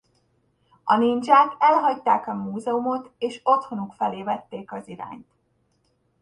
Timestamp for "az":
4.71-4.87